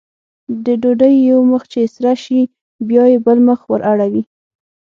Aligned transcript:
د 0.65 0.65
ډوډۍ 0.81 1.15
یو 1.31 1.39
مخ 1.51 1.63
چې 1.73 1.79
سره 1.95 2.13
شي 2.23 2.39
بیا 2.87 3.03
یې 3.11 3.17
بل 3.25 3.37
مخ 3.47 3.59
ور 3.69 3.81
اړوي. 3.91 4.23